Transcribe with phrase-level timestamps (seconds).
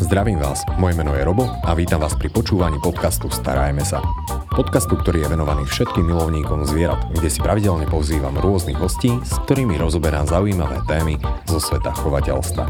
[0.00, 4.00] Zdravím vás, moje meno je Robo a vítam vás pri počúvaní podcastu Starajme sa.
[4.48, 9.76] Podcastu, ktorý je venovaný všetkým milovníkom zvierat, kde si pravidelne pozývam rôznych hostí, s ktorými
[9.76, 12.64] rozoberám zaujímavé témy zo sveta chovateľstva.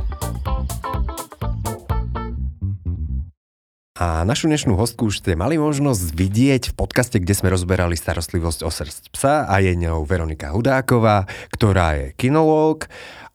[4.01, 8.65] A našu dnešnú hostku už ste mali možnosť vidieť v podcaste, kde sme rozberali starostlivosť
[8.65, 12.88] o srdc psa a je ňou Veronika Hudáková, ktorá je kinológ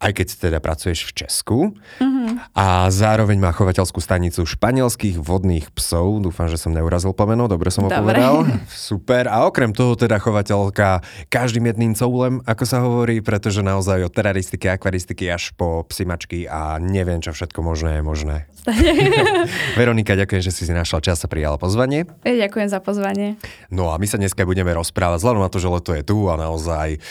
[0.06, 1.58] aj keď teda pracuješ v Česku.
[1.98, 2.54] Mm-hmm.
[2.54, 6.22] A zároveň má chovateľskú stanicu španielských vodných psov.
[6.22, 8.14] Dúfam, že som neurazil pomeno, dobre som ho dobre.
[8.14, 8.46] povedal.
[8.70, 9.26] Super.
[9.26, 11.02] A okrem toho teda chovateľka
[11.34, 16.78] každým jedným coulem, ako sa hovorí, pretože naozaj od teraristiky, akvaristiky až po psimačky a
[16.78, 18.38] neviem, čo všetko možné je možné.
[19.80, 22.06] Veronika, ďakujem, že si si našla čas a prijala pozvanie.
[22.22, 23.42] Ja ďakujem za pozvanie.
[23.74, 26.38] No a my sa dneska budeme rozprávať, vzhľadom na to, že leto je tu a
[26.38, 27.02] naozaj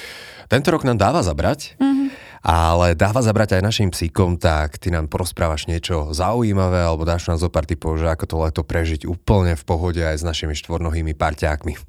[0.47, 1.75] tento rok nám dáva zabrať.
[1.83, 7.33] Mm-hmm ale dáva zabrať aj našim psíkom, tak ty nám porozprávaš niečo zaujímavé alebo dáš
[7.33, 10.53] nám zo pár typov, že ako to leto prežiť úplne v pohode aj s našimi
[10.53, 11.81] štvornohými parťákmi.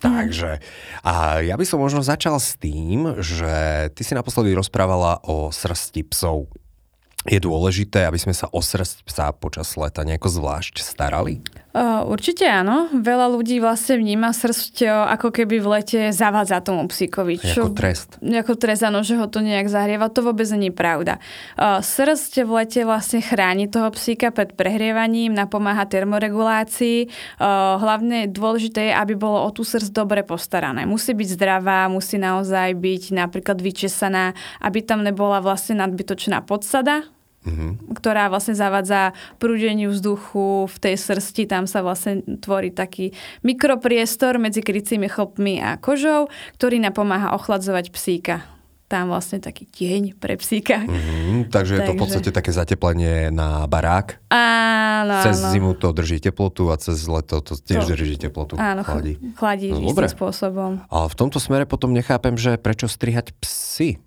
[0.00, 0.64] Takže,
[1.04, 3.52] a ja by som možno začal s tým, že
[3.92, 6.48] ty si naposledy rozprávala o srsti psov
[7.28, 11.44] je dôležité, aby sme sa o srst psa počas leta nejako zvlášť starali?
[11.70, 12.90] Uh, určite áno.
[12.90, 17.38] Veľa ľudí vlastne vníma srst ako keby v lete zavádza tomu psíkovi.
[17.38, 18.08] Čo, ako trest.
[18.18, 20.10] Ako trest, áno, že ho to nejak zahrieva.
[20.10, 21.22] To vôbec nie je pravda.
[21.54, 27.06] Uh, srst v lete vlastne chráni toho psíka pred prehrievaním, napomáha termoregulácii.
[27.80, 30.82] Hlavne dôležité je, aby bolo o tú srst dobre postarané.
[30.90, 37.06] Musí byť zdravá, musí naozaj byť napríklad vyčesaná, aby tam nebola vlastne nadbytočná podsada,
[37.46, 37.96] mm-hmm.
[37.96, 41.48] ktorá vlastne zavádza prúdeniu vzduchu v tej srsti.
[41.48, 46.28] Tam sa vlastne tvorí taký mikropriestor medzi krycími chlpmi a kožou,
[46.60, 48.44] ktorý napomáha ochladzovať psíka
[48.90, 50.82] tam vlastne taký tieň pre psíka.
[50.82, 54.18] Mm-hmm, takže, takže je to v podstate také zateplenie na barák.
[54.34, 55.54] Áno, Cez áno.
[55.54, 58.58] zimu to drží teplotu a cez leto to tiež to, drží teplotu.
[58.58, 59.14] Áno, chladí.
[59.38, 60.82] Chladí no, istým spôsobom.
[60.90, 64.02] Ale v tomto smere potom nechápem, že prečo strihať psy.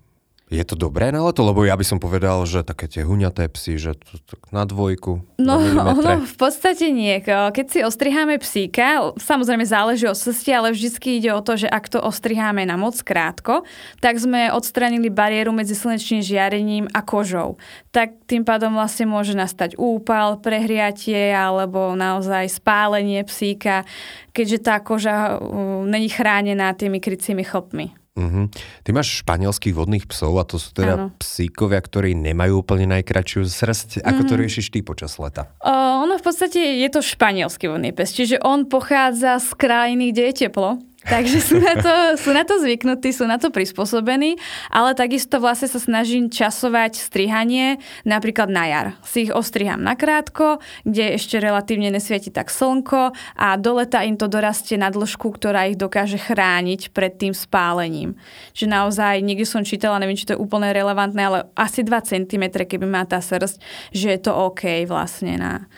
[0.54, 1.42] Je to dobré na leto?
[1.42, 5.26] Lebo ja by som povedal, že také tie huňaté psy, že to, to na dvojku.
[5.42, 7.18] No ono v podstate nie.
[7.26, 11.90] Keď si ostriháme psíka, samozrejme záleží od srsti, ale vždy ide o to, že ak
[11.90, 13.66] to ostriháme na moc krátko,
[13.98, 17.58] tak sme odstranili bariéru medzi slnečným žiarením a kožou.
[17.90, 23.82] Tak tým pádom vlastne môže nastať úpal, prehriatie alebo naozaj spálenie psíka,
[24.30, 28.03] keďže tá koža uh, není chránená tými krycími chlpmi.
[28.14, 28.46] Uh-huh.
[28.86, 31.06] Ty máš španielských vodných psov a to sú teda ano.
[31.18, 34.06] psíkovia, ktorí nemajú úplne najkračšiu srst.
[34.06, 34.30] Ako uh-huh.
[34.30, 34.40] to mhm.
[34.46, 35.50] riešiš ty počas leta?
[35.58, 40.22] Uh, ono v podstate je to španielský vodný pes, čiže on pochádza z krajiny, kde
[40.30, 40.78] je teplo.
[41.04, 44.40] Takže sú na, to, sú na to zvyknutí, sú na to prispôsobení,
[44.72, 47.76] ale takisto vlastne sa snažím časovať strihanie
[48.08, 48.86] napríklad na jar.
[49.04, 54.32] Si ich ostriham nakrátko, kde ešte relatívne nesvieti tak slnko a do leta im to
[54.32, 58.16] dorastie na dĺžku, ktorá ich dokáže chrániť pred tým spálením.
[58.56, 62.44] Že naozaj, niekde som čítala, neviem, či to je úplne relevantné, ale asi 2 cm,
[62.64, 63.60] keby má tá srst,
[63.92, 65.68] že je to OK vlastne na,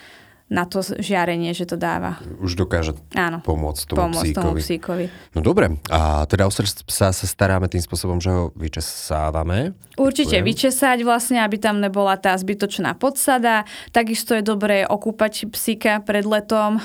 [0.47, 2.23] na to žiarenie, že to dáva.
[2.39, 4.47] Už dokáže Áno, pomôcť tomu pomôcť psíkovi.
[4.47, 5.05] Tomu psíkovi.
[5.35, 9.75] No dobre, a teda o srdc psa sa staráme tým spôsobom, že ho vyčesávame?
[9.99, 10.47] Určite Ďakujem.
[10.47, 13.67] vyčesať vlastne, aby tam nebola tá zbytočná podsada.
[13.91, 16.79] Takisto je dobré okúpať psíka pred letom,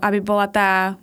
[0.00, 0.96] aby bola tá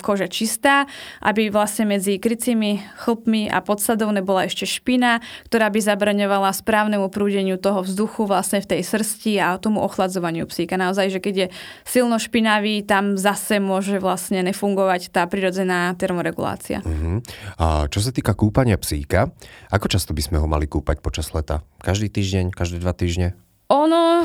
[0.00, 0.86] koža čistá,
[1.22, 5.18] aby vlastne medzi krycími chlpmi a podsadou nebola ešte špina,
[5.50, 10.78] ktorá by zabraňovala správnemu prúdeniu toho vzduchu vlastne v tej srsti a tomu ochladzovaniu psíka.
[10.78, 11.46] Naozaj, že keď je
[11.86, 16.82] silno špinavý, tam zase môže vlastne nefungovať tá prirodzená termoregulácia.
[16.82, 17.22] Uh-huh.
[17.56, 19.30] A čo sa týka kúpania psíka,
[19.70, 21.62] ako často by sme ho mali kúpať počas leta?
[21.82, 23.45] Každý týždeň, každé dva týždne?
[23.66, 24.22] Ono,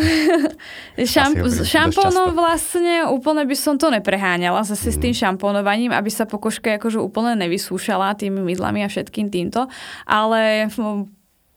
[1.13, 4.93] šamp- s šampónom vlastne úplne by som to nepreháňala zase mm.
[4.93, 5.19] s tým mhm.
[5.25, 9.65] šampónovaním, aby sa pokožka akože úplne nevysúšala tými mydlami a všetkým týmto,
[10.05, 10.69] ale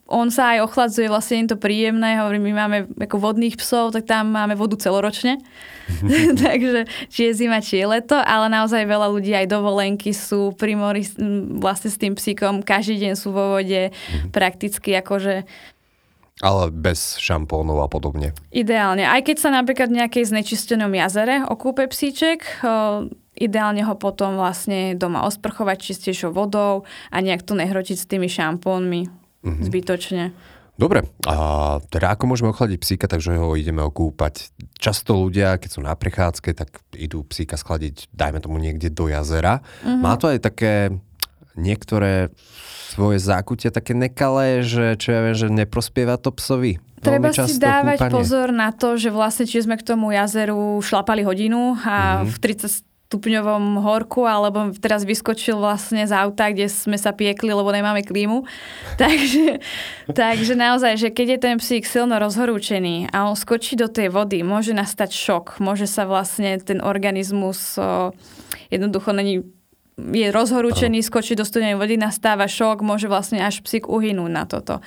[0.05, 2.79] on sa aj ochladzuje, vlastne je to príjemné, hovorím, my máme
[3.09, 5.41] ako vodných psov, tak tam máme vodu celoročne,
[6.45, 10.77] takže či je zima, či je leto, ale naozaj veľa ľudí aj dovolenky sú pri
[10.77, 11.09] mori
[11.57, 14.29] vlastne s tým psíkom, každý deň sú vo vode, mm.
[14.29, 15.49] prakticky akože
[16.45, 18.37] ale bez šampónov a podobne.
[18.53, 19.09] Ideálne.
[19.09, 22.61] Aj keď sa napríklad v nejakej znečistenom jazere okúpe psíček,
[23.35, 29.09] ideálne ho potom vlastne doma osprchovať čistejšou vodou a nejak to nehrotiť s tými šampónmi
[29.09, 29.65] mm-hmm.
[29.65, 30.25] zbytočne.
[30.75, 34.51] Dobre, a teda ako môžeme ochladiť psíka, takže ho ideme okúpať.
[34.75, 39.63] Často ľudia, keď sú na prechádzke, tak idú psíka schladiť, dajme tomu niekde do jazera.
[39.63, 40.03] Mm-hmm.
[40.03, 40.91] Má to aj také
[41.55, 42.31] niektoré
[42.95, 46.79] svoje zákutia také nekalé, že čo ja viem, že neprospieva to psovi.
[47.03, 48.15] Treba si dávať kúpanie.
[48.15, 52.33] pozor na to, že vlastne či sme k tomu jazeru šlapali hodinu a mm-hmm.
[52.33, 57.71] v 30 stupňovom horku, alebo teraz vyskočil vlastne z auta, kde sme sa piekli, lebo
[57.71, 58.43] nemáme klímu.
[59.03, 59.63] takže,
[60.11, 64.43] takže naozaj, že keď je ten psík silno rozhorúčený a on skočí do tej vody,
[64.43, 68.11] môže nastať šok, môže sa vlastne ten organizmus o,
[68.73, 69.47] jednoducho není
[69.95, 74.83] je rozhorúčený, skočí do studenej vody, nastáva šok, môže vlastne až psík uhynúť na toto.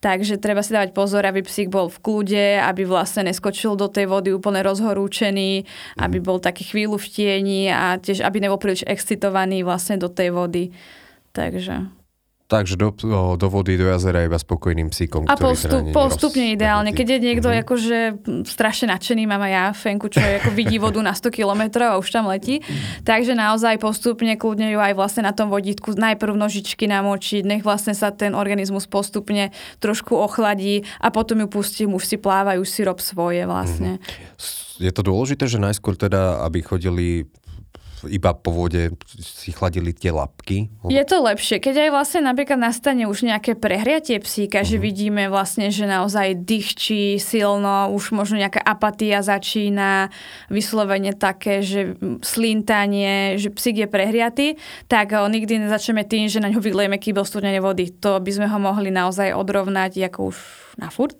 [0.00, 4.08] Takže treba si dávať pozor, aby psík bol v kľude, aby vlastne neskočil do tej
[4.08, 5.68] vody úplne rozhorúčený,
[6.00, 6.24] aby mhm.
[6.24, 10.72] bol taký chvíľu v tieni a tiež, aby nebol príliš excitovaný vlastne do tej vody.
[11.36, 11.99] Takže...
[12.50, 12.90] Takže do,
[13.38, 16.90] do vody, do jazera iba spokojným psíkom, A postup, postupne roz, ideálne.
[16.90, 17.62] Keď je niekto mm-hmm.
[17.62, 17.98] akože
[18.42, 21.94] strašne nadšený, mám aj ja Fenku, čo je, ako vidí vodu na 100 km a
[22.02, 22.58] už tam letí.
[23.06, 27.94] Takže naozaj postupne kľudne ju aj vlastne na tom vodítku najprv nožičky namočiť, nech vlastne
[27.94, 32.98] sa ten organizmus postupne trošku ochladí a potom ju pustím, už si plávajú, si rob
[32.98, 34.02] svoje vlastne.
[34.02, 34.82] Mm-hmm.
[34.82, 37.30] Je to dôležité, že najskôr teda, aby chodili
[38.08, 40.72] iba po vode si chladili tie lapky.
[40.88, 41.60] Je to lepšie.
[41.60, 44.70] Keď aj vlastne napríklad nastane už nejaké prehriatie psíka, uh-huh.
[44.70, 44.84] že mhm.
[44.84, 50.08] vidíme vlastne, že naozaj dýchčí silno, už možno nejaká apatia začína,
[50.48, 54.48] vyslovene také, že slintanie, že psík je prehriatý,
[54.88, 57.92] tak ho nikdy nezačneme tým, že na ňo vylejeme kýbel studenej vody.
[58.00, 60.36] To by sme ho mohli naozaj odrovnať ako už
[60.80, 61.18] na furt.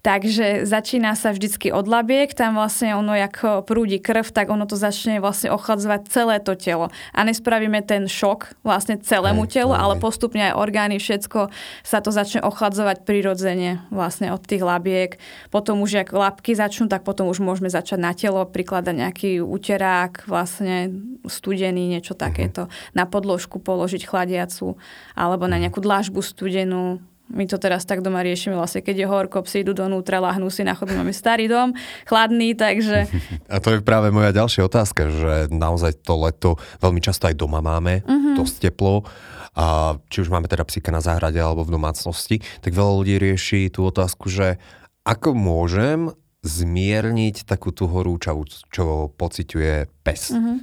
[0.00, 4.72] Takže začína sa vždycky od labiek, tam vlastne ono, jak prúdi krv, tak ono to
[4.72, 6.88] začne vlastne ochladzovať celé to telo.
[7.12, 9.80] A nespravíme ten šok vlastne celému aj, telu, aj.
[9.84, 11.52] ale postupne aj orgány, všetko
[11.84, 15.20] sa to začne ochladzovať prirodzene vlastne od tých labiek.
[15.52, 20.24] Potom už, ak labky začnú, tak potom už môžeme začať na telo prikladať nejaký úterák,
[20.24, 20.96] vlastne
[21.28, 22.20] studený, niečo mhm.
[22.24, 22.62] takéto.
[22.96, 24.80] Na podložku položiť chladiacu,
[25.12, 25.62] alebo na mhm.
[25.68, 29.72] nejakú dlažbu studenú, my to teraz tak doma riešime vlastne, keď je horko, psi idú
[29.72, 31.72] donútra, lahnú si na chodbu, máme starý dom,
[32.10, 33.06] chladný, takže...
[33.46, 36.50] A to je práve moja ďalšia otázka, že naozaj to leto
[36.82, 38.34] veľmi často aj doma máme, uh-huh.
[38.34, 39.06] dosť teplo
[39.54, 43.70] a či už máme teda psíka na záhrade alebo v domácnosti, tak veľa ľudí rieši
[43.70, 44.58] tú otázku, že
[45.06, 50.32] ako môžem zmierniť takú tú horúčavu, čo pociťuje pes.
[50.32, 50.62] Uh-huh.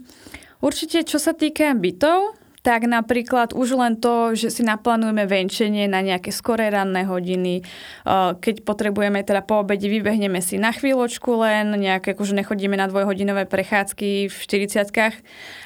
[0.57, 2.33] Určite, čo sa týka bytov,
[2.67, 7.63] tak napríklad už len to, že si naplánujeme venčenie na nejaké skoré ranné hodiny,
[8.43, 13.47] keď potrebujeme teda po obede, vybehneme si na chvíľočku len, nejaké, akože nechodíme na dvojhodinové
[13.47, 14.83] prechádzky v 40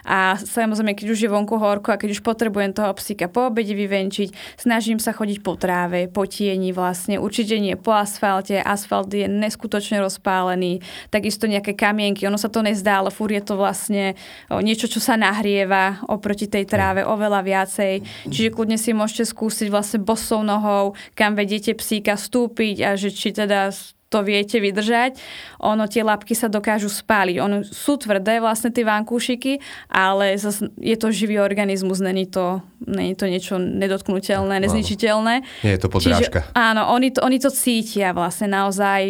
[0.05, 3.73] a samozrejme, keď už je vonku horko a keď už potrebujem toho psíka po obede
[3.73, 9.25] vyvenčiť, snažím sa chodiť po tráve, po tieni vlastne, určite nie po asfalte, asfalt je
[9.25, 14.13] neskutočne rozpálený, takisto nejaké kamienky, ono sa to nezdá, ale fúr je to vlastne
[14.53, 17.93] niečo, čo sa nahrieva oproti tej tráve práve oveľa viacej.
[18.27, 23.31] Čiže kľudne si môžete skúsiť vlastne bosou nohou, kam vediete psíka vstúpiť a že či
[23.31, 23.71] teda
[24.11, 25.15] to viete vydržať.
[25.63, 27.39] Ono, tie lapky sa dokážu spáliť.
[27.39, 30.35] Ono sú tvrdé vlastne tie vankúšiky, ale
[30.83, 35.45] je to živý organizmus, není to, není to niečo nedotknutelné, nezničiteľné.
[35.61, 36.39] Nie je to podrážka.
[36.49, 39.01] Čiže, áno, oni to, oni to cítia vlastne naozaj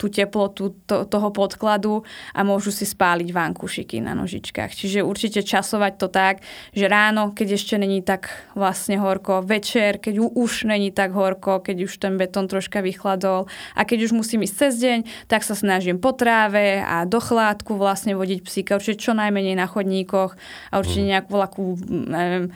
[0.00, 2.02] tú teplotu to, toho podkladu
[2.32, 4.72] a môžu si spáliť vankúšiky na nožičkách.
[4.72, 6.40] Čiže určite časovať to tak,
[6.72, 11.84] že ráno, keď ešte není tak vlastne horko, večer, keď už není tak horko, keď
[11.84, 13.46] už ten betón troška vychladol
[13.76, 14.98] a keď už musím ísť cez deň,
[15.28, 19.68] tak sa snažím po tráve a do chládku vlastne vodiť psíka, určite čo najmenej na
[19.68, 20.34] chodníkoch
[20.72, 21.10] a určite mm.
[21.12, 22.46] nejakú vlakú, neviem,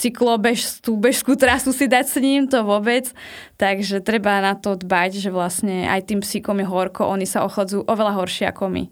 [0.00, 3.12] cyklobežskú bežskú trasu si dať s ním, to vôbec.
[3.60, 7.84] Takže treba na to dbať, že vlastne aj tým psíkom je horko, oni sa ochladzujú
[7.84, 8.84] oveľa horšie ako my.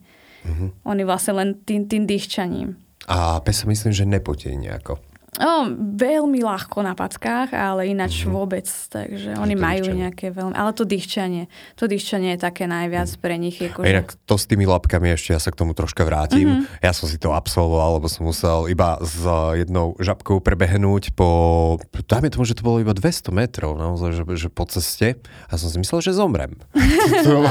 [0.45, 0.69] Mm-hmm.
[0.85, 2.77] Oni vlastne len tým, tým dýchčaním.
[3.09, 5.01] A pes sa myslím, že nepotí nejako.
[5.39, 8.35] O, veľmi ľahko na packách, ale ináč mm-hmm.
[8.35, 8.67] vôbec.
[8.67, 10.03] Takže oni to majú dýchčanie.
[10.03, 10.55] nejaké veľmi...
[10.59, 11.45] Ale to dýchčanie,
[11.79, 13.19] to dýchčanie je také najviac mm.
[13.23, 13.55] pre nich.
[13.55, 13.95] Ako, že...
[13.95, 16.67] Inak to s tými lapkami ešte, ja sa k tomu troška vrátim.
[16.67, 16.83] Mm-hmm.
[16.83, 19.23] Ja som si to absolvoval, lebo som musel iba s
[19.55, 21.79] jednou žabkou prebehnúť po...
[22.11, 25.23] Dáme tomu, že to bolo iba 200 metrov, naozaj, že, že po ceste.
[25.47, 26.59] A som si myslel, že zomrem.
[27.27, 27.47] to,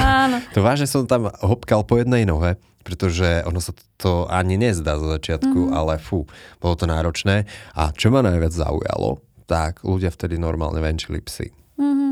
[0.52, 5.10] to vážne som tam hopkal po jednej nohe pretože ono sa to ani nezdá zo
[5.10, 5.74] začiatku, mm.
[5.74, 6.24] ale fú,
[6.62, 7.44] bolo to náročné.
[7.74, 11.52] A čo ma najviac zaujalo, tak ľudia vtedy normálne venčili psy.
[11.80, 12.07] Mm-hmm.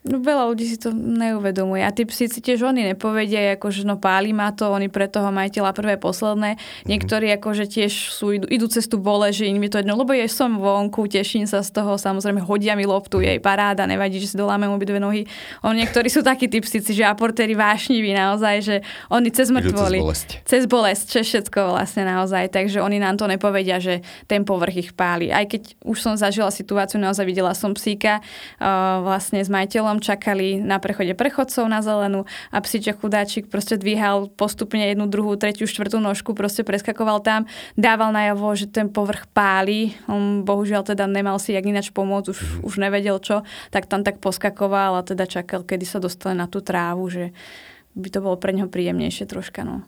[0.00, 1.84] No, veľa ľudí si to neuvedomuje.
[1.84, 5.28] A tí psi si tiež oni nepovedia, akože no páli ma to, oni pre toho
[5.28, 6.56] majiteľa prvé, posledné.
[6.56, 6.88] Mm-hmm.
[6.88, 10.16] Niektorí akože tiež sú, idú, idú cez tú bole, že im je to jedno, lebo
[10.16, 14.32] ja som vonku, teším sa z toho, samozrejme hodia mi loptu, jej paráda, nevadí, že
[14.32, 15.28] si doláme obidve nohy.
[15.60, 18.76] On, niektorí sú takí tí psíci, že aportéri vášniví naozaj, že
[19.12, 20.00] oni cez mŕtvoly.
[20.00, 20.28] Cez bolesť.
[20.48, 22.48] Cez bolesť, čo všetko vlastne naozaj.
[22.48, 25.28] Takže oni nám to nepovedia, že ten povrch ich páli.
[25.28, 29.98] Aj keď už som zažila situáciu, naozaj videla som psíka uh, vlastne s majiteľom cieľom
[29.98, 32.22] čakali na prechode prechodcov na zelenú
[32.54, 38.14] a psíček chudáčik proste dvíhal postupne jednu, druhú, tretiu, štvrtú nožku, proste preskakoval tam, dával
[38.14, 39.98] najavo, že ten povrch páli.
[40.06, 42.66] On bohužiaľ teda nemal si jak ináč pomôcť, už, mm-hmm.
[42.70, 43.42] už nevedel čo,
[43.74, 47.34] tak tam tak poskakoval a teda čakal, kedy sa dostane na tú trávu, že
[47.98, 49.66] by to bolo pre neho príjemnejšie troška.
[49.66, 49.82] No.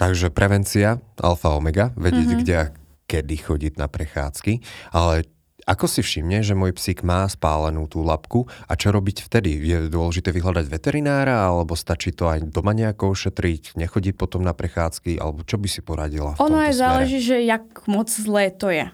[0.00, 2.40] Takže prevencia, alfa omega, vedieť, mm-hmm.
[2.40, 2.64] kde a
[3.04, 4.64] kedy chodiť na prechádzky,
[4.96, 5.28] ale
[5.62, 9.58] ako si všimne, že môj psík má spálenú tú labku a čo robiť vtedy?
[9.62, 15.22] Je dôležité vyhľadať veterinára alebo stačí to aj doma nejako ošetriť, nechodiť potom na prechádzky
[15.22, 16.34] alebo čo by si poradila?
[16.38, 18.90] V ono aj záleží, že jak moc zlé to je.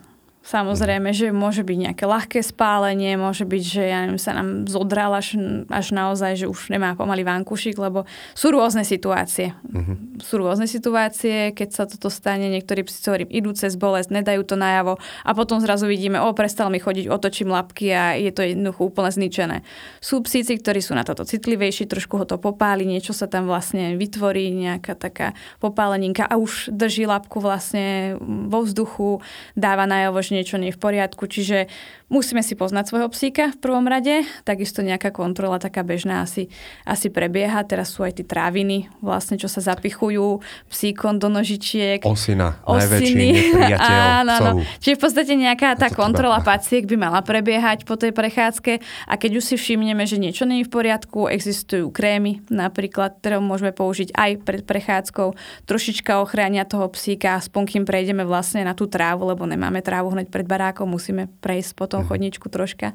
[0.49, 5.13] Samozrejme, že môže byť nejaké ľahké spálenie, môže byť, že ja neviem, sa nám zodral
[5.13, 5.37] až,
[5.69, 9.53] až naozaj, že už nemá pomaly vankušik, lebo sú rôzne situácie.
[9.69, 10.01] Uh-huh.
[10.25, 14.57] Sú rôzne situácie, keď sa toto stane, niektorí psi hovorím, idú cez bolesť, nedajú to
[14.57, 18.89] najavo a potom zrazu vidíme, o, prestal mi chodiť, otočím lapky a je to jednoducho
[18.89, 19.61] úplne zničené.
[20.01, 24.01] Sú psíci, ktorí sú na toto citlivejší, trošku ho to popáli, niečo sa tam vlastne
[24.01, 29.21] vytvorí, nejaká taká popáleninka a už drží lapku vlastne vo vzduchu,
[29.53, 31.27] dáva najavo, že niečo nie je v poriadku.
[31.27, 31.67] Čiže
[32.09, 34.25] musíme si poznať svojho psíka v prvom rade.
[34.45, 36.49] Takisto nejaká kontrola taká bežná asi,
[36.89, 37.61] asi prebieha.
[37.69, 40.41] Teraz sú aj tie tráviny, vlastne, čo sa zapichujú
[40.73, 42.01] psíkom do nožičiek.
[42.05, 43.37] Osina, Osiny.
[43.53, 43.77] najväčší
[44.19, 44.51] Áno, áno.
[44.81, 49.41] Čiže v podstate nejaká tá kontrola paciek by mala prebiehať po tej prechádzke a keď
[49.41, 54.17] už si všimneme, že niečo nie je v poriadku, existujú krémy napríklad, ktoré môžeme použiť
[54.17, 55.37] aj pred prechádzkou.
[55.69, 60.33] Trošička ochránia toho psíka, aspoň kým prejdeme vlastne na tú trávu, lebo nemáme trávu hneď
[60.33, 62.11] pred barákom, musíme prejsť po tom mhm.
[62.15, 62.95] chodničku troška.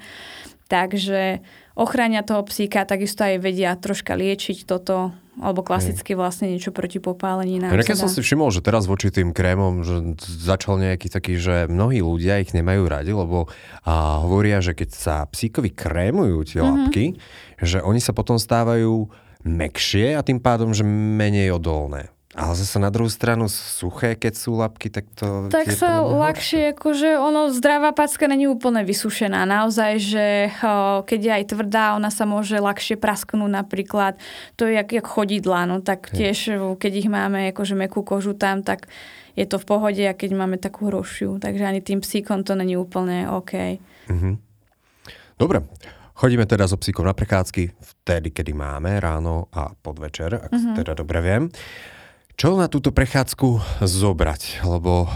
[0.71, 1.43] Takže
[1.75, 7.57] ochránia toho psíka, takisto aj vedia troška liečiť toto, alebo klasicky vlastne niečo proti popálení.
[7.57, 11.65] Ja keď som si všimol, že teraz voči tým krémom, že začal nejaký taký, že
[11.65, 13.49] mnohí ľudia ich nemajú radi, lebo
[13.83, 16.69] a hovoria, že keď sa psíkovi krémujú tie mm-hmm.
[16.69, 17.05] lapky,
[17.59, 19.09] že oni sa potom stávajú
[19.43, 22.12] mekšie a tým pádom, že menej odolné.
[22.33, 25.53] Ale zase na druhú stranu suché, keď sú lapky, tak to...
[25.53, 29.45] Tak sa ľahšie, akože ono, zdravá packa není úplne vysušená.
[29.45, 30.25] Naozaj, že
[31.05, 34.17] keď je aj tvrdá, ona sa môže ľahšie prasknúť napríklad.
[34.57, 38.65] To je jak, jak chodidla, no tak tiež, keď ich máme akože mekú kožu tam,
[38.65, 38.89] tak
[39.37, 41.37] je to v pohode a keď máme takú hrošiu.
[41.37, 43.77] Takže ani tým psíkom to není úplne OK.
[44.09, 44.41] Mhm.
[45.37, 45.61] Dobre.
[46.13, 50.75] Chodíme teda so psíkom na prechádzky vtedy, kedy máme, ráno a podvečer, ak mm-hmm.
[50.77, 51.49] teda dobre viem.
[52.33, 54.65] Čo na túto prechádzku zobrať?
[54.65, 55.07] Lebo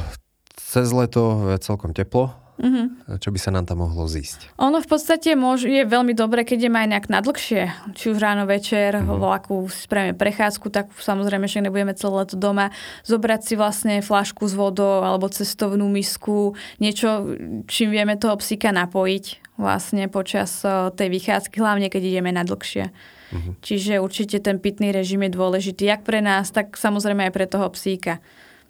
[0.55, 3.21] cez leto je celkom teplo, Mm-hmm.
[3.21, 4.57] Čo by sa nám tam mohlo zísť?
[4.57, 8.49] Ono v podstate môž, je veľmi dobré, keď je aj nejak nadlhšie, či už ráno,
[8.49, 9.21] večer, mm-hmm.
[9.21, 12.73] vlaku, spravíme prechádzku, tak samozrejme, že nebudeme celé leto doma.
[13.05, 17.37] Zobrať si vlastne flašku s vodou alebo cestovnú misku, niečo,
[17.69, 20.65] čím vieme toho psíka napojiť vlastne počas
[20.97, 22.89] tej vychádzky, hlavne keď ideme na dlhšie.
[23.33, 23.53] Uh-huh.
[23.59, 27.67] Čiže určite ten pitný režim je dôležitý, jak pre nás, tak samozrejme aj pre toho
[27.73, 28.23] psíka.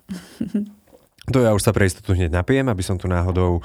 [1.28, 3.60] To ja už sa pre istotu hneď napijem, aby som tu náhodou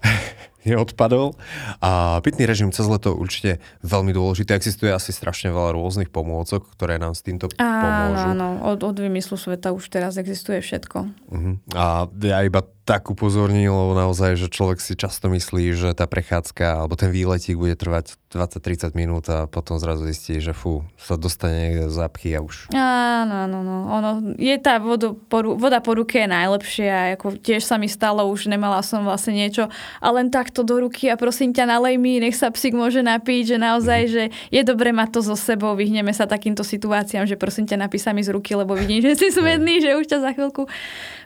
[0.64, 1.36] neodpadol.
[1.84, 4.56] A pitný režim cez leto určite veľmi dôležité.
[4.56, 8.32] Existuje asi strašne veľa rôznych pomôcok, ktoré nám s týmto pomôžu.
[8.32, 8.72] Áno, áno.
[8.72, 10.98] Od, od vymyslu sveta už teraz existuje všetko.
[11.28, 11.60] Uh-huh.
[11.76, 16.84] A ja iba tak upozornil, lebo naozaj, že človek si často myslí, že tá prechádzka
[16.84, 21.70] alebo ten výletík bude trvať 20-30 minút a potom zrazu zistí, že fú, sa dostane
[21.70, 22.68] niekde do zápchy a už.
[22.76, 23.76] Áno, áno, no.
[23.88, 27.16] Ono, je tá voda po, voda po ruke je najlepšia.
[27.16, 29.72] Ako tiež sa mi stalo, už nemala som vlastne niečo
[30.02, 33.54] a len takto do ruky a prosím ťa, nalej mi, nech sa psík môže napiť,
[33.54, 34.10] že naozaj, mm.
[34.12, 34.22] že
[34.52, 38.20] je dobre mať to so sebou, vyhneme sa takýmto situáciám, že prosím ťa, napísa mi
[38.20, 40.68] z ruky, lebo vidím, že si smedný, že už ťa za chvíľku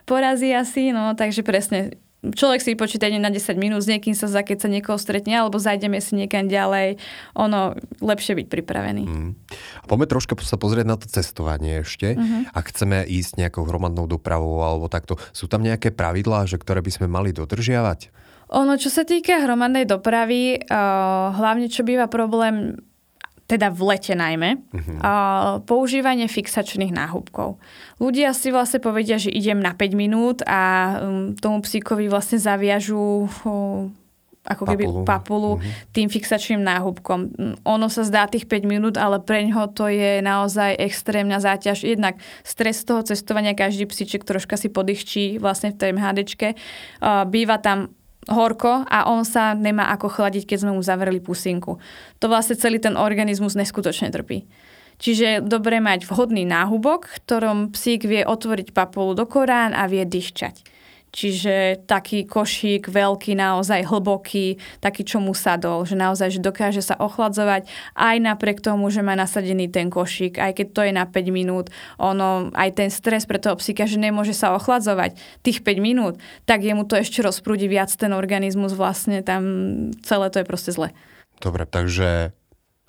[0.05, 4.43] porazí asi, no takže presne človek si počíta na 10 minút, s niekým sa za,
[4.43, 6.99] keď sa niekoho stretne, alebo zajdeme si niekam ďalej,
[7.33, 9.03] ono lepšie byť pripravený.
[9.07, 9.31] Mm.
[9.81, 12.19] A poďme troška sa pozrieť na to cestovanie ešte.
[12.19, 12.53] Mm-hmm.
[12.53, 16.91] Ak chceme ísť nejakou hromadnou dopravou alebo takto, sú tam nejaké pravidlá, že ktoré by
[16.91, 18.11] sme mali dodržiavať?
[18.49, 22.81] Ono, čo sa týka hromadnej dopravy, uh, hlavne čo býva problém
[23.49, 24.99] teda v lete najmä, uh-huh.
[25.01, 25.11] a
[25.65, 27.57] používanie fixačných náhubkov.
[27.97, 30.61] Ľudia si vlastne povedia, že idem na 5 minút a
[31.01, 33.25] um, tomu psíkovi vlastne zaviažú
[34.49, 35.93] ako keby papulu, papulu mm-hmm.
[35.93, 37.19] tým fixačným náhubkom.
[37.67, 41.85] Ono sa zdá tých 5 minút, ale pre ňoho to je naozaj extrémna záťaž.
[41.85, 46.47] Jednak stres toho cestovania, každý psíček troška si podýchčí vlastne v tej MHDčke.
[47.29, 47.93] Býva tam
[48.29, 51.81] horko a on sa nemá ako chladiť, keď sme mu zavreli pusinku.
[52.21, 54.45] To vlastne celý ten organizmus neskutočne trpí.
[54.99, 60.03] Čiže je dobré mať vhodný náhubok, ktorom psík vie otvoriť papulu do korán a vie
[60.03, 60.78] dyščať.
[61.09, 66.93] Čiže taký košík veľký, naozaj hlboký, taký, čo mu sadol, že naozaj že dokáže sa
[66.97, 67.65] ochladzovať
[67.97, 71.73] aj napriek tomu, že má nasadený ten košík, aj keď to je na 5 minút,
[71.97, 76.61] ono, aj ten stres pre toho psíka, že nemôže sa ochladzovať tých 5 minút, tak
[76.61, 79.43] jemu to ešte rozprúdi viac ten organizmus, vlastne tam
[80.05, 80.93] celé to je proste zle.
[81.41, 82.35] Dobre, takže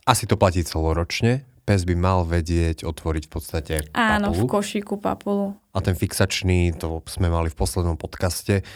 [0.05, 4.43] asi to platí celoročne, pes by mal vedieť otvoriť v podstate Áno, papulu.
[4.43, 5.47] v košíku papulu.
[5.71, 8.67] A ten fixačný, to sme mali v poslednom podcaste,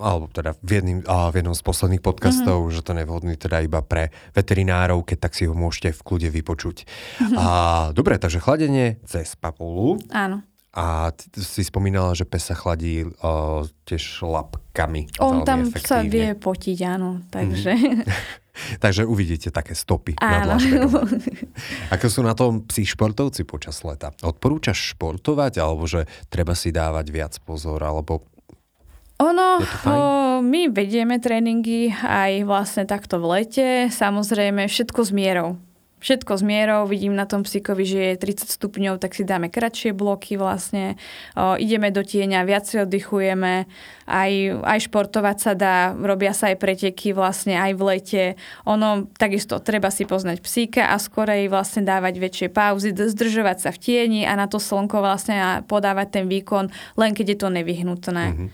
[0.00, 2.74] alebo teda v, jedným, a v jednom z posledných podcastov, mm-hmm.
[2.74, 6.88] že to nevhodný teda iba pre veterinárov, keď tak si ho môžete v kľude vypočuť.
[6.88, 7.36] Mm-hmm.
[7.36, 7.46] A
[7.92, 10.00] dobre, takže chladenie cez papulu.
[10.08, 10.40] Áno.
[10.72, 15.12] A ty si spomínala, že pes sa chladí uh, tiež lapkami.
[15.20, 15.84] On tam efektívne.
[15.84, 17.20] sa vie potiť, áno.
[17.28, 17.72] Takže...
[17.76, 18.40] Mm-hmm.
[18.84, 20.56] Takže uvidíte také stopy Áno.
[20.56, 20.60] nad
[21.94, 24.12] Ako sú na tom psi športovci počas leta?
[24.20, 28.28] Odporúčaš športovať, alebo že treba si dávať viac pozor, alebo
[29.22, 29.96] ono, o,
[30.42, 35.62] my vedieme tréningy aj vlastne takto v lete, samozrejme všetko s mierou
[36.02, 39.94] všetko s mierou, vidím na tom psíkovi, že je 30 stupňov, tak si dáme kratšie
[39.94, 40.98] bloky vlastne,
[41.38, 43.70] o, ideme do tieňa, viac si oddychujeme,
[44.10, 44.32] aj,
[44.66, 48.24] aj športovať sa dá, robia sa aj preteky vlastne aj v lete.
[48.66, 53.78] Ono, takisto treba si poznať psíka a skorej vlastne dávať väčšie pauzy, zdržovať sa v
[53.78, 56.68] tieni a na to slnko vlastne a podávať ten výkon,
[56.98, 58.24] len keď je to nevyhnutné.
[58.34, 58.48] Mm-hmm.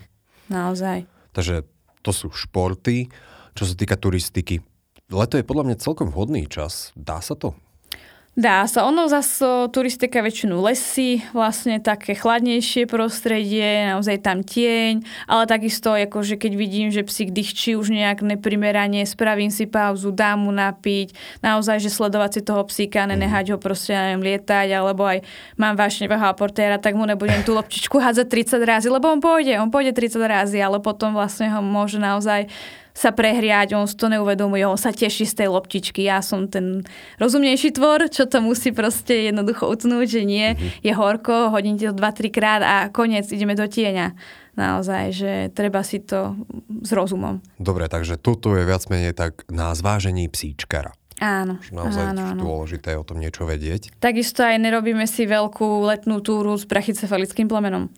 [0.53, 1.09] Naozaj.
[1.33, 1.65] Takže
[2.05, 3.09] to sú športy.
[3.57, 4.63] Čo sa týka turistiky,
[5.09, 6.93] leto je podľa mňa celkom vhodný čas.
[6.93, 7.57] Dá sa to?
[8.39, 8.87] Dá sa.
[8.87, 16.39] Ono zase turistika väčšinu lesy, vlastne také chladnejšie prostredie, naozaj tam tieň, ale takisto, akože
[16.39, 21.11] keď vidím, že psík dýchčí už nejak neprimerane, spravím si pauzu, dám mu napiť,
[21.43, 25.19] naozaj, že sledovať si toho psíka, nenehať ho proste, neviem, lietať, alebo aj
[25.59, 29.67] mám vášnevého aportéra, tak mu nebudem tú lopčičku hádzať 30 razy, lebo on pôjde, on
[29.67, 32.47] pôjde 30 razy, ale potom vlastne ho môže naozaj
[32.99, 36.03] sa prehriať, on si to neuvedomuje, on sa teší z tej loptičky.
[36.03, 36.83] Ja som ten
[37.15, 40.83] rozumnejší tvor, čo to musí proste jednoducho utnúť, že nie, mm-hmm.
[40.83, 44.19] je horko, hodím to 2-3 krát a koniec, ideme do tieňa.
[44.59, 46.35] Naozaj, že treba si to
[46.83, 47.39] s rozumom.
[47.55, 50.91] Dobre, takže toto je viac menej tak na zvážení psíčkara.
[51.23, 51.59] Áno.
[51.71, 52.41] Naozaj áno, áno.
[52.43, 53.95] dôležité je o tom niečo vedieť.
[54.03, 57.91] Takisto aj nerobíme si veľkú letnú túru s brachycefalickým plemenom.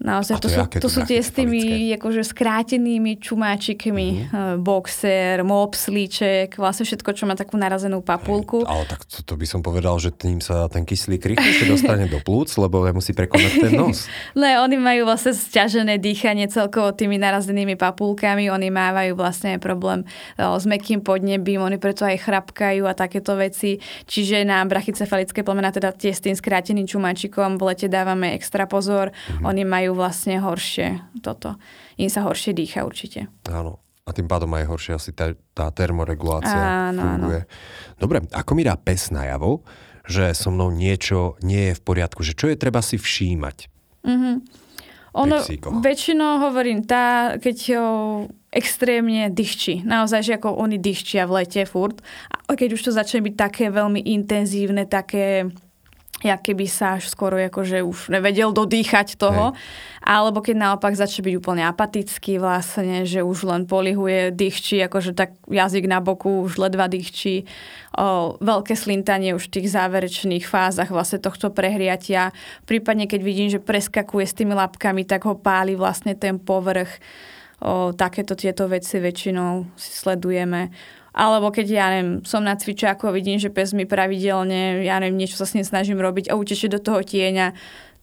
[0.00, 4.64] Naozaj, to, to, sú, to sú tie s tými akože skrátenými čumáčikmi, mm-hmm.
[4.64, 8.64] boxer, mopslíček, vlastne všetko, čo má takú narazenú papulku.
[8.64, 12.08] Hej, ale tak to, to by som povedal, že tým sa ten kyslík rýchlejšie dostane
[12.08, 14.08] do plúc, lebo musí prekonať ten nos.
[14.40, 20.06] Ne, oni majú vlastne stiažené dýchanie celkovo tými narazenými papulkami, oni mávajú vlastne problém
[20.38, 23.82] e, s mekým podnebím, oni preto aj chrapkajú a takéto veci.
[24.08, 29.12] Čiže na brachycefalické plemená, teda tie s tým skráteným čumáčikom v lete dávame extra pozor.
[29.12, 29.44] Mm-hmm.
[29.44, 31.58] Oni majú majú vlastne horšie toto.
[31.98, 33.26] Im sa horšie dýcha určite.
[33.50, 33.82] Áno.
[34.06, 37.42] A tým pádom aj horšie asi tá, tá termoregulácia áno, funguje.
[37.42, 37.98] Áno.
[37.98, 39.66] Dobre, ako mi dá pes najavo,
[40.06, 43.70] že so mnou niečo nie je v poriadku, že čo je treba si všímať?
[44.06, 44.36] Mm-hmm.
[45.10, 45.42] Ono,
[45.82, 47.90] väčšinou hovorím, tá, keď ho
[48.54, 49.82] extrémne dychčí.
[49.82, 51.98] Naozaj, že ako oni dychčia v lete furt.
[52.46, 55.50] A keď už to začne byť také veľmi intenzívne, také
[56.20, 59.56] jak keby sa až skoro akože už nevedel dodýchať toho.
[59.56, 59.88] Hej.
[60.00, 65.36] Alebo keď naopak začne byť úplne apatický vlastne, že už len polihuje, dýchčí, akože tak
[65.48, 67.44] jazyk na boku, už ledva dýchčí.
[67.96, 72.32] O, veľké slintanie už v tých záverečných fázach vlastne tohto prehriatia.
[72.64, 76.96] Prípadne keď vidím, že preskakuje s tými lapkami, tak ho páli vlastne ten povrch.
[77.60, 80.72] O, takéto tieto veci väčšinou si sledujeme.
[81.10, 85.18] Alebo keď, ja neviem, som na cvičáku a vidím, že pes mi pravidelne, ja neviem,
[85.18, 87.54] niečo sa s ním snažím robiť a uteče do toho tieňa,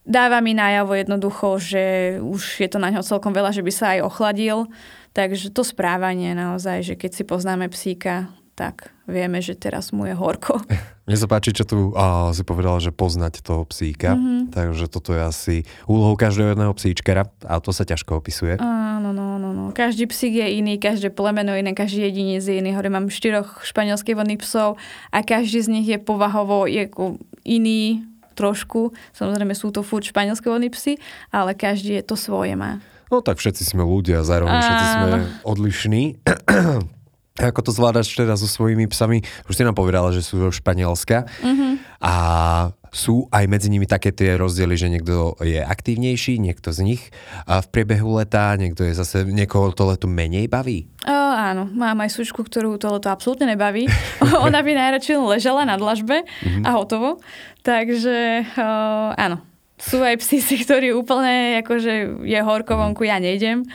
[0.08, 1.84] dáva mi najavo jednoducho, že
[2.24, 4.72] už je to na ňo celkom veľa, že by sa aj ochladil.
[5.12, 10.18] Takže to správanie naozaj, že keď si poznáme psíka, tak vieme, že teraz mu je
[10.18, 10.58] horko.
[11.08, 14.52] Mne sa páči, čo tu a, si povedala, že poznať toho psíka, mm-hmm.
[14.52, 18.58] takže toto je asi úlohou každého jedného psíčkera a to sa ťažko opisuje.
[18.60, 19.72] Áno, no, no, no.
[19.72, 22.74] Každý psík je iný, každé plemeno iné, každý jedinec je iný.
[22.74, 24.82] Hovorím, mám štyroch španielských vodných psov
[25.14, 26.90] a každý z nich je povahovo je
[27.46, 28.04] iný
[28.36, 28.92] trošku.
[29.16, 30.98] Samozrejme sú to furt španielské vodní psy,
[31.30, 32.82] ale každý je to svoje má.
[33.08, 35.10] No tak všetci sme ľudia, zároveň všetci sme
[35.48, 36.04] odlišní.
[37.38, 39.22] Ako to zvládaš teda so svojimi psami?
[39.46, 41.30] Už si nám povedala, že sú zo Španielska.
[41.46, 41.72] Mm-hmm.
[42.02, 42.14] A
[42.90, 47.04] sú aj medzi nimi také tie rozdiely, že niekto je aktívnejší, niekto z nich
[47.46, 50.90] a v priebehu leta, niekto je zase, niekoho to leto menej baví?
[51.06, 53.86] O, áno, mám aj sučku, ktorú to leto absolútne nebaví.
[54.48, 56.64] Ona by najradšej ležela na dlažbe mm-hmm.
[56.66, 57.22] a hotovo.
[57.62, 58.68] Takže o,
[59.14, 59.44] áno,
[59.78, 63.68] sú aj psi, ktorí úplne, akože je horko vonku, ja nejdem.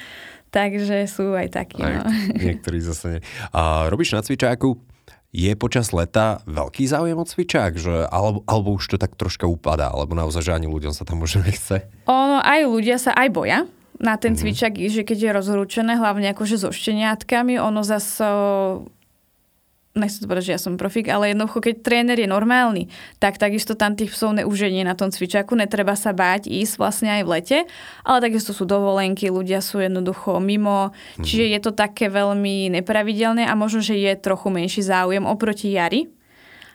[0.53, 1.81] Takže sú aj takí.
[1.81, 2.05] No.
[2.45, 3.21] Niektorí zase nie.
[3.57, 4.77] A robíš na cvičáku?
[5.33, 7.81] Je počas leta veľký záujem o cvičák?
[7.81, 9.89] Že, alebo, alebo už to tak troška upadá?
[9.89, 11.89] Alebo naozaj, že ani ľuďom sa tam možno nechce?
[12.05, 13.65] Ono, aj ľudia sa aj boja
[13.97, 14.41] na ten mm-hmm.
[14.45, 18.29] cvičak, že keď je rozhorúčené, hlavne akože so šteniatkami, ono zase
[19.93, 22.89] nechcem to povedať, že ja som profik, ale jednoducho, keď tréner je normálny,
[23.21, 27.23] tak takisto tam tých psov neuženie na tom cvičaku, netreba sa báť ísť vlastne aj
[27.25, 27.59] v lete,
[28.01, 33.53] ale takisto sú dovolenky, ľudia sú jednoducho mimo, čiže je to také veľmi nepravidelné a
[33.53, 36.09] možno, že je trochu menší záujem oproti jari,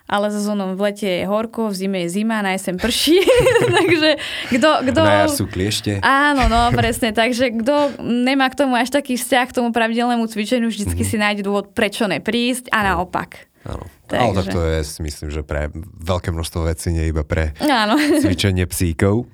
[0.08, 3.20] ale za zónom v lete je horko, v zime je zima, na jesem prší.
[3.78, 4.10] takže
[4.56, 4.70] kto...
[4.88, 5.00] kto...
[5.04, 6.00] Na jar sú kliešte.
[6.00, 7.12] Áno, no presne.
[7.12, 11.20] Takže kto nemá k tomu až taký vzťah k tomu pravidelnému cvičeniu, vždycky mm-hmm.
[11.20, 13.52] si nájde dôvod, prečo neprísť a naopak.
[13.68, 13.84] Áno.
[14.08, 14.24] Takže...
[14.24, 15.68] Ale tak to je, myslím, že pre
[16.00, 18.00] veľké množstvo vecí, nie iba pre Áno.
[18.24, 19.28] cvičenie psíkov.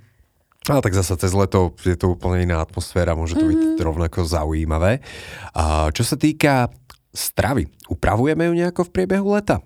[0.65, 3.77] Ale tak zase cez leto je to úplne iná atmosféra, môže to mm-hmm.
[3.77, 3.85] byť mhm.
[3.85, 5.05] rovnako zaujímavé.
[5.53, 6.71] A čo sa týka
[7.13, 9.61] stravy, upravujeme ju nejako v priebehu leta?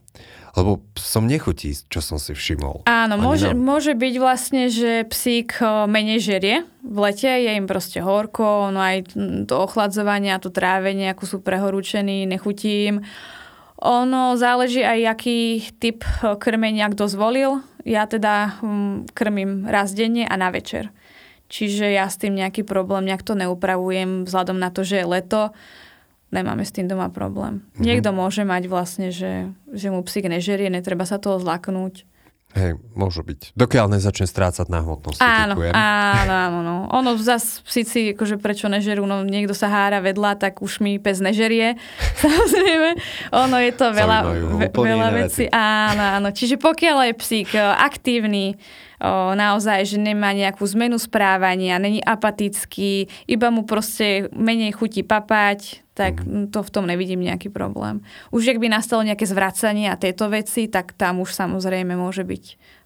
[0.58, 2.90] Lebo som nechutí, čo som si všimol.
[2.90, 8.74] Áno, môže, môže byť vlastne, že psík menej žerie v lete, je im proste horko,
[8.74, 9.14] no aj
[9.46, 13.06] to ochladzovanie a to trávenie, ako sú prehorúčení, nechutí im.
[13.78, 16.02] Ono záleží aj, aký typ
[16.42, 17.62] krmenia kto zvolil.
[17.86, 20.90] Ja teda hm, krmím raz denne a na večer.
[21.48, 25.42] Čiže ja s tým nejaký problém, nejak to neupravujem vzhľadom na to, že je leto
[26.32, 27.64] nemáme s tým doma problém.
[27.64, 27.84] Mm-hmm.
[27.84, 32.04] Niekto môže mať vlastne, že, že mu psík nežerie, netreba sa toho zlaknúť.
[32.56, 33.54] Hej, môže byť.
[33.60, 35.20] Dokiaľ nezačne strácať na hmotnosti.
[35.20, 36.60] Áno, áno, áno.
[36.64, 36.76] No.
[36.96, 41.20] Ono zase síci, akože prečo nežerú, no niekto sa hára vedľa, tak už mi pes
[41.20, 41.76] nežerie.
[42.24, 42.90] Samozrejme.
[43.36, 44.18] Ono je to veľa,
[44.64, 45.46] ve, veľa vecí.
[45.52, 46.30] Áno, áno.
[46.32, 48.56] Čiže pokiaľ je psík e, aktívny,
[49.04, 55.87] o, naozaj, že nemá nejakú zmenu správania, není apatický, iba mu proste menej chutí papať,
[55.98, 56.54] tak mm.
[56.54, 58.06] to v tom nevidím nejaký problém.
[58.30, 62.44] Už ak by nastalo nejaké zvracanie a tieto veci, tak tam už samozrejme môže byť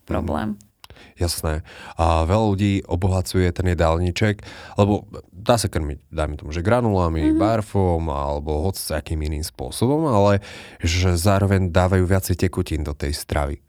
[0.08, 0.56] problém.
[0.56, 0.72] Mm.
[1.18, 1.66] Jasné.
[1.98, 4.42] A veľa ľudí obohacuje ten jedálniček,
[4.78, 7.42] lebo dá sa krmiť, dajme tomu, že granulami, mm-hmm.
[7.42, 10.46] barfom alebo hoď s akým iným spôsobom, ale
[10.82, 13.62] že zároveň dávajú viacej tekutín do tej stravy.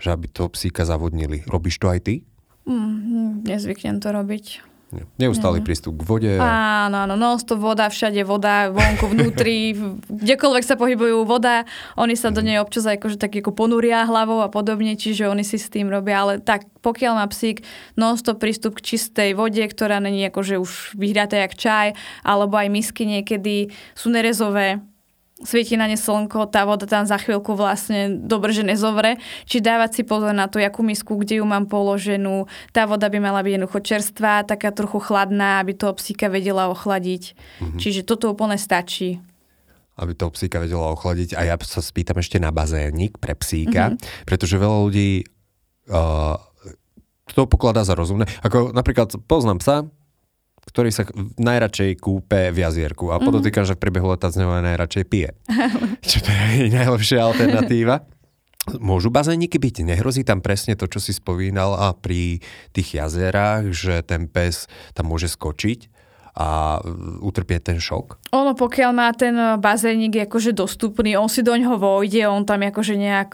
[0.00, 1.46] Že aby to psíka zavodnili.
[1.46, 2.14] Robíš to aj ty?
[2.64, 4.69] Mm, nezvyknem to robiť.
[4.90, 5.66] Neustály mm.
[5.66, 6.32] prístup k vode.
[6.34, 9.78] Áno, áno, no to voda, všade voda, vonku, vnútri,
[10.26, 11.62] kdekoľvek sa pohybujú voda,
[11.94, 12.46] oni sa do mhm.
[12.46, 16.26] nej občas akože tak ako ponúria hlavou a podobne, čiže oni si s tým robia,
[16.26, 17.62] ale tak pokiaľ má psík
[17.94, 21.88] non prístup k čistej vode, ktorá není akože už vyhriatá jak čaj,
[22.26, 24.82] alebo aj misky niekedy sú nerezové,
[25.44, 29.16] svieti na ne slnko, tá voda tam za chvíľku vlastne dobre, že nezovre.
[29.48, 32.48] Či dávať si pozor na to, jakú misku, kde ju mám položenú.
[32.72, 37.22] Tá voda by mala byť jednoducho čerstvá, taká trochu chladná, aby toho psíka vedela ochladiť.
[37.32, 37.80] Mm-hmm.
[37.80, 39.20] Čiže toto úplne stačí
[40.00, 41.36] aby toho psíka vedela ochladiť.
[41.36, 44.24] A ja sa spýtam ešte na bazénik pre psíka, mm-hmm.
[44.24, 45.28] pretože veľa ľudí
[45.92, 46.40] uh,
[47.36, 48.24] to pokladá za rozumné.
[48.40, 49.76] Ako napríklad poznám psa,
[50.68, 51.08] ktorý sa
[51.40, 53.10] najradšej kúpe v jazierku.
[53.10, 53.26] A mm-hmm.
[53.26, 55.30] podotýkam, že v priebehu leta z neho najradšej pije.
[56.10, 58.04] Čo to je najlepšia alternatíva.
[58.76, 59.88] Môžu bazéniky byť?
[59.88, 62.44] Nehrozí tam presne to, čo si spomínal a pri
[62.76, 65.88] tých jazerách, že ten pes tam môže skočiť
[66.36, 66.78] a
[67.24, 68.30] utrpieť ten šok?
[68.36, 72.94] Ono, pokiaľ má ten bazénik akože dostupný, on si do ňoho vojde, on tam akože
[73.00, 73.32] nejak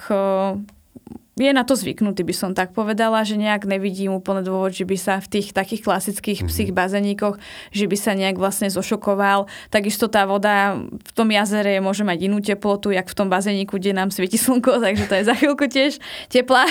[1.37, 4.97] je na to zvyknutý, by som tak povedala, že nejak nevidím úplne dôvod, že by
[4.97, 6.73] sa v tých takých klasických mm-hmm.
[6.73, 7.37] psích
[7.77, 9.45] že by sa nejak vlastne zošokoval.
[9.69, 13.93] Takisto tá voda v tom jazere môže mať inú teplotu, jak v tom bazéniku, kde
[13.93, 16.01] nám svieti slnko, takže to je za chvíľku tiež
[16.33, 16.65] teplá.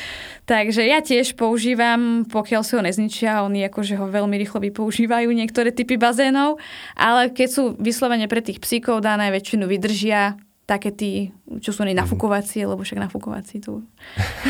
[0.52, 5.72] takže ja tiež používam, pokiaľ si ho nezničia, oni akože ho veľmi rýchlo vypoužívajú niektoré
[5.72, 6.60] typy bazénov,
[6.92, 10.36] ale keď sú vyslovene pre tých psíkov dané, väčšinu vydržia,
[10.70, 13.82] také tí, čo sú nafúkovacie, lebo však nafúkovací tu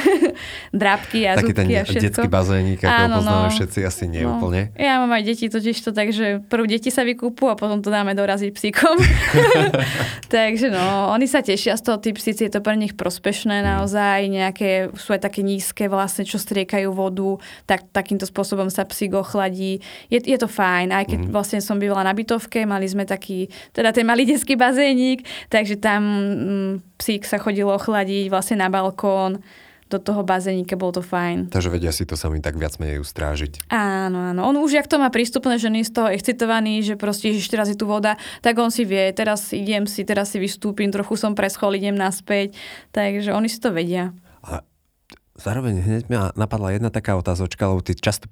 [0.76, 2.04] drápky a Taký ten a všetko.
[2.04, 3.54] detský bazénik, ako Áno, poznáme no.
[3.56, 4.36] všetci, asi nie No.
[4.36, 4.68] úplne.
[4.76, 8.12] Ja mám aj deti totiž to, takže prv deti sa vykúpu a potom to dáme
[8.12, 9.00] doraziť psíkom.
[10.34, 14.28] takže no, oni sa tešia z toho, tí psíci, je to pre nich prospešné naozaj,
[14.28, 19.80] nejaké, sú aj také nízke vlastne, čo striekajú vodu, tak takýmto spôsobom sa psík ochladí.
[20.12, 23.96] Je, je to fajn, aj keď vlastne som bývala na bytovke, mali sme taký, teda
[23.96, 26.09] ten malý detský bazénik, takže tam mm,
[26.96, 29.42] psík sa chodil ochladiť vlastne na balkón
[29.90, 31.50] do toho bazénika, bolo to fajn.
[31.50, 33.66] Takže vedia si to sami tak viac menej ustrážiť.
[33.74, 34.46] Áno, áno.
[34.46, 37.66] On už, jak to má prístupné, že nie z toho excitovaný, že proste, že teraz
[37.66, 41.34] je tu voda, tak on si vie, teraz idem si, teraz si vystúpim, trochu som
[41.34, 42.54] preschol, idem naspäť.
[42.94, 44.14] Takže oni si to vedia.
[44.46, 44.62] A
[45.40, 48.28] zároveň hneď ma napadla jedna taká otázočka, lebo ty často,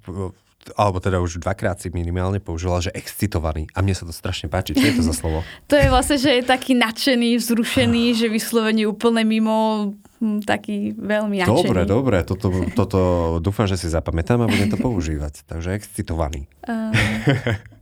[0.75, 3.65] alebo teda už dvakrát si minimálne použila, že excitovaný.
[3.73, 4.75] A mne sa to strašne páči.
[4.75, 5.39] Čo je to za slovo?
[5.71, 9.91] To je vlastne, že je taký nadšený, vzrušený, že vyslovene úplne mimo,
[10.21, 11.65] hm, taký veľmi nadšený.
[11.65, 12.17] Dobre, dobre.
[12.27, 12.99] Toto, toto
[13.41, 15.47] dúfam, že si zapamätám a budem to používať.
[15.47, 16.45] Takže excitovaný.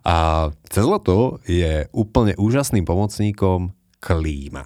[0.00, 4.64] A cez leto je úplne úžasným pomocníkom klíma.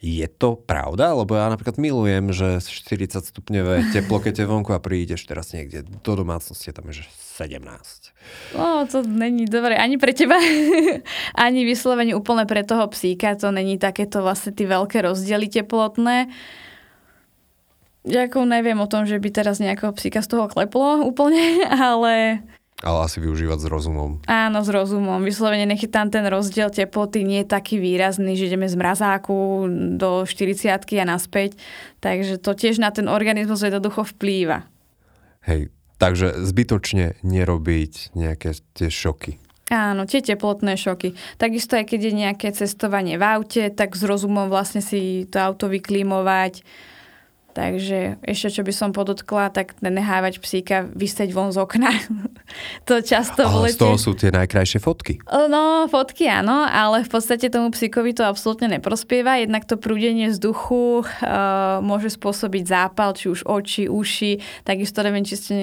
[0.00, 1.12] Je to pravda?
[1.12, 5.84] Lebo ja napríklad milujem, že 40 stupňové teplo, keď je vonku a prídeš teraz niekde
[5.84, 7.04] do domácnosti, tam je že
[7.44, 7.60] 17.
[8.56, 10.40] no, to není dobre ani pre teba,
[11.48, 13.36] ani vyslovene úplne pre toho psíka.
[13.36, 16.32] To není takéto vlastne tie veľké rozdiely teplotné.
[18.08, 21.60] Ja ako neviem o tom, že by teraz nejakého psíka z toho kleplo úplne,
[21.92, 22.40] ale
[22.80, 24.24] Ale asi využívať s rozumom.
[24.24, 25.20] Áno, s rozumom.
[25.20, 29.68] Vyslovene nech je tam ten rozdiel teploty nie je taký výrazný, že ideme z mrazáku
[30.00, 31.60] do 40 a naspäť.
[32.00, 34.64] Takže to tiež na ten organizmus jednoducho vplýva.
[35.44, 35.68] Hej,
[36.00, 39.36] takže zbytočne nerobiť nejaké tie šoky.
[39.70, 41.14] Áno, tie teplotné šoky.
[41.38, 45.70] Takisto aj keď je nejaké cestovanie v aute, tak s rozumom vlastne si to auto
[45.70, 46.66] vyklímovať.
[47.50, 51.90] Takže ešte čo by som podotkla, tak nenehávať psíka vysieť von z okna.
[52.88, 53.82] to často v Ale z lete...
[53.82, 55.18] toho sú tie najkrajšie fotky.
[55.26, 59.42] No, fotky áno, ale v podstate tomu psíkovi to absolútne neprospieva.
[59.42, 64.62] Jednak to prúdenie vzduchu uh, môže spôsobiť zápal, či už oči, uši.
[64.62, 65.54] Takisto neviem, či ste,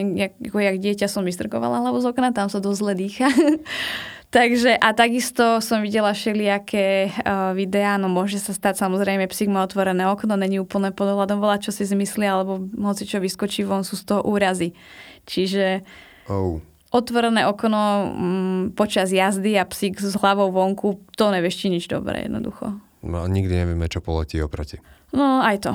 [0.43, 3.30] ako jak dieťa som vystrkovala hlavu z okna, tam sa dosť zle dýcha.
[4.27, 9.63] Takže a takisto som videla všelijaké uh, videá, no môže sa stať samozrejme psík má
[9.63, 13.87] otvorené okno, není úplne pod ohľadom volať, čo si zmyslia, alebo hoci čo vyskočí von,
[13.87, 14.75] sú z toho úrazy.
[15.23, 15.87] Čiže
[16.27, 16.59] Oh.
[16.91, 22.75] otvorené okno mm, počas jazdy a psík s hlavou vonku, to nevieš nič dobré jednoducho.
[23.07, 24.83] No, nikdy nevieme, čo poletí oproti.
[25.15, 25.71] No aj to.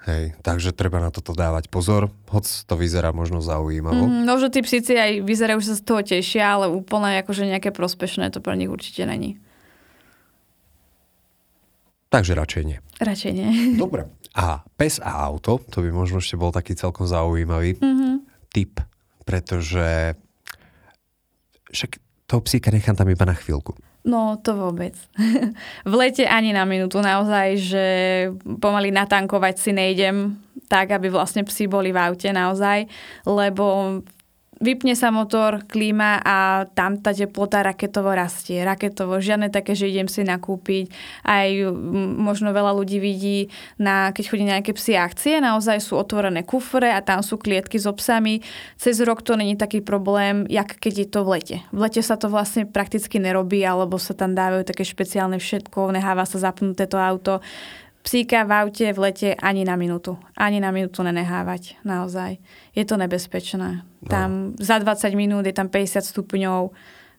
[0.00, 4.08] Hej, takže treba na toto dávať pozor, hoc to vyzerá možno zaujímavo.
[4.08, 7.68] Mm, možno tí psíci aj vyzerajú, že sa z toho tešia, ale úplne akože nejaké
[7.68, 9.36] prospešné to pre nich určite není.
[12.10, 12.78] Takže radšej nie.
[12.98, 13.48] Radšej nie.
[13.82, 14.10] Dobre.
[14.34, 18.14] A pes a auto, to by možno ešte bol taký celkom zaujímavý Mm-hmm.
[18.50, 18.80] tip,
[19.22, 20.14] pretože
[21.70, 23.74] však toho psíka nechám tam iba na chvíľku.
[24.00, 24.96] No, to vôbec.
[25.90, 27.04] v lete ani na minútu.
[27.04, 27.86] Naozaj, že
[28.60, 30.40] pomaly natankovať si nejdem
[30.72, 32.86] tak, aby vlastne psi boli v aute naozaj,
[33.26, 34.00] lebo
[34.60, 38.60] vypne sa motor, klíma a tam tá teplota raketovo rastie.
[38.60, 40.92] Raketovo, žiadne také, že idem si nakúpiť.
[41.24, 41.48] Aj
[42.20, 43.48] možno veľa ľudí vidí,
[43.80, 47.88] na, keď chodí nejaké psi akcie, naozaj sú otvorené kufre a tam sú klietky s
[47.88, 48.44] obsami.
[48.76, 51.56] Cez rok to není taký problém, jak keď je to v lete.
[51.72, 56.28] V lete sa to vlastne prakticky nerobí, alebo sa tam dávajú také špeciálne všetko, necháva
[56.28, 57.40] sa zapnuté to auto.
[58.00, 60.16] Psíka v aute v lete ani na minútu.
[60.32, 62.40] Ani na minútu nenehávať, naozaj.
[62.72, 63.84] Je to nebezpečné.
[63.84, 64.08] No.
[64.08, 66.72] Tam za 20 minút je tam 50 stupňov,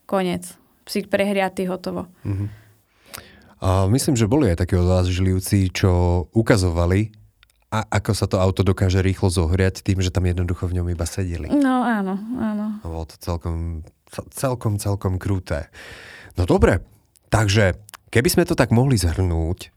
[0.10, 0.58] konec.
[0.82, 2.10] Psík prehriatý, hotovo.
[3.62, 7.14] A myslím, že boli aj takí odvážlivci, čo ukazovali,
[7.72, 11.08] a ako sa to auto dokáže rýchlo zohriať tým, že tam jednoducho v ňom iba
[11.08, 11.48] sedeli.
[11.48, 12.84] No áno, áno.
[12.84, 15.72] A bolo to celkom, cel- celkom, celkom kruté.
[16.36, 16.84] No dobre,
[17.32, 17.80] takže
[18.12, 19.72] keby sme to tak mohli zhrnúť,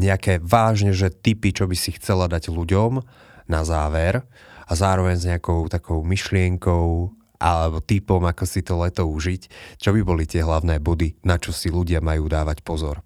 [0.00, 3.04] nejaké vážne, že typy, čo by si chcela dať ľuďom
[3.52, 4.24] na záver
[4.64, 9.42] a zároveň s nejakou takou myšlienkou alebo typom, ako si to leto užiť,
[9.80, 13.00] čo by boli tie hlavné body, na čo si ľudia majú dávať pozor.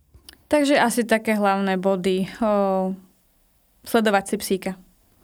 [0.50, 2.30] Takže asi také hlavné body.
[2.42, 2.50] O,
[3.86, 4.70] sledovať si psíka.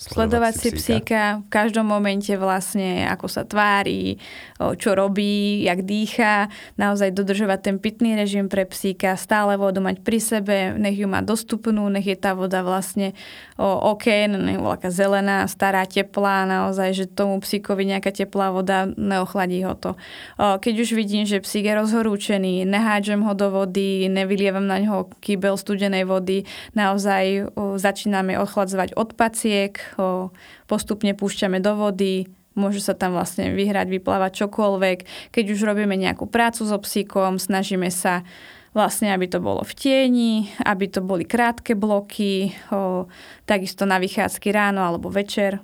[0.00, 1.44] Sledovať si psíka.
[1.44, 4.16] v každom momente vlastne, ako sa tvári,
[4.56, 6.48] čo robí, jak dýcha,
[6.80, 11.20] naozaj dodržovať ten pitný režim pre psíka, stále vodu mať pri sebe, nech ju má
[11.20, 13.12] dostupnú, nech je tá voda vlastne
[13.60, 19.76] OK, nech je zelená, stará, teplá, naozaj, že tomu psíkovi nejaká teplá voda neochladí ho
[19.76, 20.00] to.
[20.40, 25.60] Keď už vidím, že psík je rozhorúčený, nehádžem ho do vody, nevylievam na ňo kýbel
[25.60, 30.30] studenej vody, naozaj začíname ochladzovať od paciek, ho
[30.68, 34.98] postupne púšťame do vody, môže sa tam vlastne vyhrať, vyplávať čokoľvek.
[35.30, 38.26] Keď už robíme nejakú prácu so psíkom, snažíme sa
[38.70, 43.10] vlastne, aby to bolo v tieni, aby to boli krátke bloky, o,
[43.46, 45.58] takisto na vychádzky ráno alebo večer.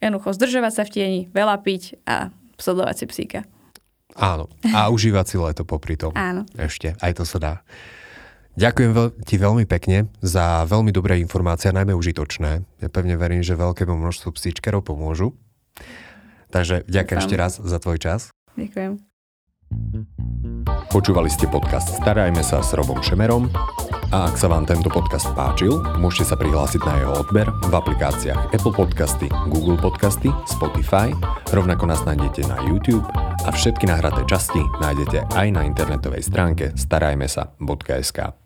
[0.00, 3.40] Jednoducho zdržovať sa v tieni, veľa piť a sledovať si psíka.
[4.16, 4.48] Áno.
[4.72, 6.12] A užívať si leto popri tom.
[6.16, 6.44] Áno.
[6.56, 7.54] Ešte, aj to sa dá.
[8.52, 12.50] Ďakujem veľ- ti veľmi pekne za veľmi dobré informácie, najmä užitočné.
[12.78, 15.32] Ja pevne verím, že veľkému množstvu psíčkerov pomôžu.
[16.52, 18.28] Takže ďakujem ešte raz za tvoj čas.
[18.54, 19.00] Ďakujem.
[20.92, 23.48] Počúvali ste podcast Starajme sa s Robom Šemerom
[24.12, 28.52] a ak sa vám tento podcast páčil, môžete sa prihlásiť na jeho odber v aplikáciách
[28.52, 31.16] Apple Podcasty, Google Podcasty, Spotify,
[31.48, 38.41] rovnako nás nájdete na YouTube a všetky nahraté časti nájdete aj na internetovej stránke starajmesa.sk.